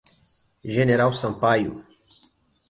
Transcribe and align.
General 0.75 1.13
Sampaio 1.13 1.85